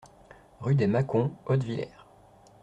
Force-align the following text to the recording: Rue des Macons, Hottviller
Rue 0.61 0.73
des 0.73 0.87
Macons, 0.87 1.31
Hottviller 1.45 1.91